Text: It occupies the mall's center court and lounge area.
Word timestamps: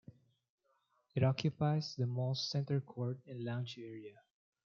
It 1.13 1.23
occupies 1.23 1.95
the 1.95 2.07
mall's 2.07 2.49
center 2.49 2.81
court 2.81 3.19
and 3.27 3.43
lounge 3.43 3.77
area. 3.77 4.19